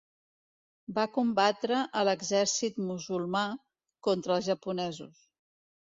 [0.99, 3.45] Van combatre a l'exèrcit musulmà
[4.09, 5.25] contra els japonesos.